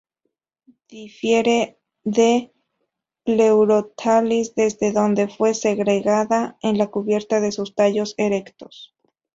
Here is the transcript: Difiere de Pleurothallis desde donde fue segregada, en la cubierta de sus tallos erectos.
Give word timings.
Difiere 0.87 1.77
de 2.03 2.51
Pleurothallis 3.23 4.55
desde 4.55 4.91
donde 4.91 5.27
fue 5.27 5.53
segregada, 5.53 6.57
en 6.63 6.79
la 6.79 6.87
cubierta 6.87 7.39
de 7.39 7.51
sus 7.51 7.75
tallos 7.75 8.15
erectos. 8.17 8.95